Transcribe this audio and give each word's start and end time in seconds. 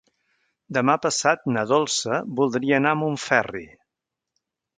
Demà 0.77 0.95
passat 1.03 1.45
na 1.57 1.65
Dolça 1.73 2.23
voldria 2.41 2.81
anar 2.81 2.95
a 2.95 2.99
Montferri. 3.03 3.63